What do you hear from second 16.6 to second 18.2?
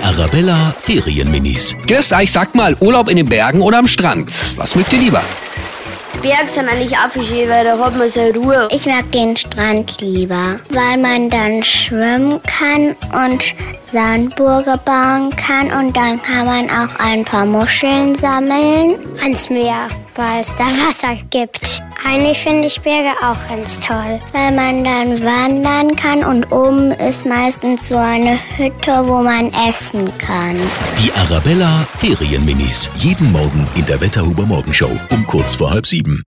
auch ein paar Muscheln